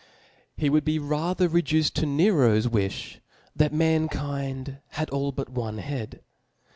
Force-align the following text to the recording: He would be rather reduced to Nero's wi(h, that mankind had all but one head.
He 0.57 0.67
would 0.67 0.83
be 0.83 0.97
rather 0.97 1.47
reduced 1.47 1.95
to 1.97 2.07
Nero's 2.07 2.63
wi(h, 2.65 3.19
that 3.55 3.71
mankind 3.71 4.79
had 4.93 5.11
all 5.11 5.31
but 5.31 5.49
one 5.49 5.77
head. 5.77 6.23